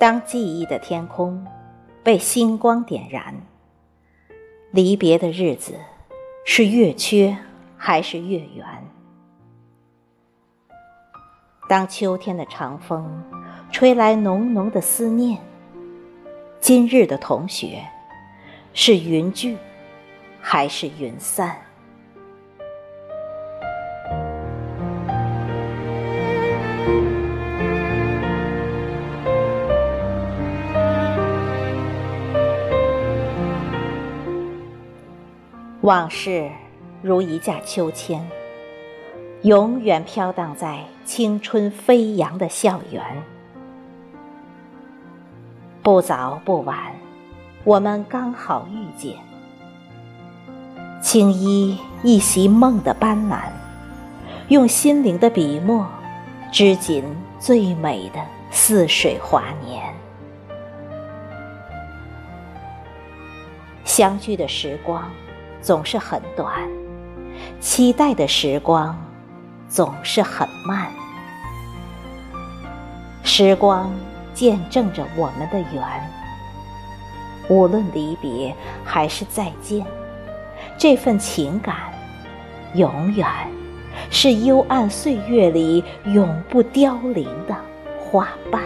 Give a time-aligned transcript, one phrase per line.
[0.00, 1.46] 当记忆的天空
[2.02, 3.34] 被星光点燃，
[4.70, 5.74] 离别的日子
[6.46, 7.36] 是月缺
[7.76, 8.66] 还是月圆？
[11.68, 13.22] 当秋天的长风
[13.70, 15.38] 吹来浓浓的思念，
[16.60, 17.86] 今日的同学
[18.72, 19.58] 是云聚
[20.40, 21.54] 还是云散？
[35.82, 36.50] 往事
[37.00, 38.22] 如一架秋千，
[39.40, 43.02] 永远飘荡在青春飞扬的校园。
[45.82, 46.92] 不早不晚，
[47.64, 49.16] 我们刚好遇见。
[51.00, 53.44] 青衣一袭梦的斑斓，
[54.48, 55.86] 用心灵的笔墨，
[56.52, 57.02] 织锦
[57.38, 59.82] 最美的似水华年。
[63.86, 65.10] 相聚的时光。
[65.62, 66.68] 总是很短，
[67.60, 68.96] 期待的时光
[69.68, 70.90] 总是很慢。
[73.22, 73.90] 时光
[74.34, 75.82] 见证着我们的缘，
[77.48, 79.84] 无论离别还是再见，
[80.76, 81.76] 这份情感
[82.74, 83.26] 永远
[84.10, 87.54] 是幽暗岁月里永不凋零的
[87.98, 88.62] 花瓣。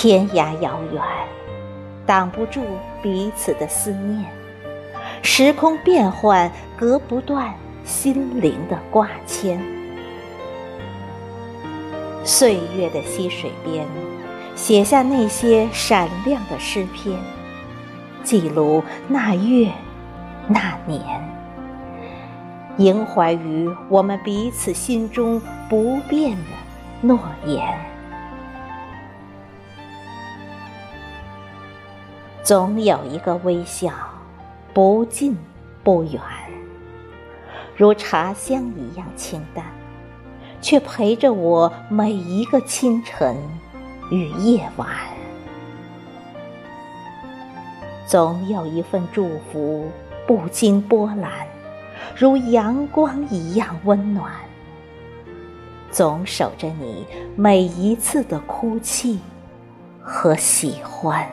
[0.00, 1.02] 天涯遥远，
[2.06, 2.62] 挡不住
[3.02, 4.22] 彼此的思念；
[5.22, 7.52] 时空变幻，隔不断
[7.84, 9.60] 心灵的挂牵。
[12.22, 13.84] 岁月的溪水边，
[14.54, 17.18] 写下那些闪亮的诗篇，
[18.22, 19.68] 记录那月
[20.46, 21.02] 那年，
[22.76, 26.52] 萦怀于我们彼此心中不变的
[27.00, 27.97] 诺言。
[32.48, 33.92] 总有一个微笑，
[34.72, 35.36] 不近
[35.84, 36.18] 不远，
[37.76, 39.66] 如茶香一样清淡，
[40.58, 43.36] 却陪着我每一个清晨
[44.10, 44.88] 与夜晚。
[48.06, 49.86] 总有一份祝福，
[50.26, 51.46] 不经波澜，
[52.16, 54.32] 如阳光一样温暖，
[55.90, 59.20] 总守着你每一次的哭泣
[60.00, 61.28] 和喜欢。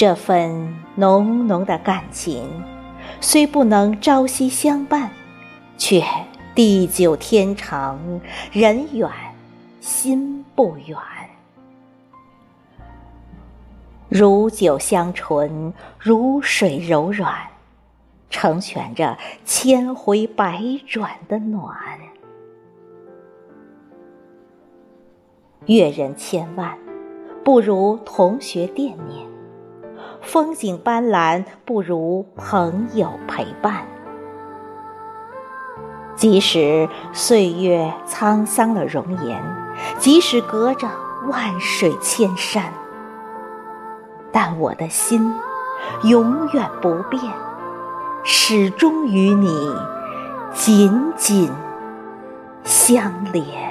[0.00, 2.48] 这份浓浓的感情，
[3.20, 5.10] 虽不能朝夕相伴，
[5.76, 6.02] 却
[6.54, 8.00] 地久天长，
[8.50, 9.10] 人远
[9.82, 10.96] 心不远。
[14.08, 17.34] 如酒香醇，如水柔软，
[18.30, 21.76] 成全着千回百转的暖。
[25.66, 26.78] 阅人千万，
[27.44, 29.28] 不如同学惦念。
[30.32, 33.84] 风景斑斓，不如朋友陪伴。
[36.14, 39.42] 即使岁月沧桑了容颜，
[39.98, 40.86] 即使隔着
[41.26, 42.72] 万水千山，
[44.30, 45.34] 但我的心
[46.04, 47.20] 永远不变，
[48.22, 49.74] 始终与你
[50.54, 51.50] 紧紧
[52.62, 53.69] 相连。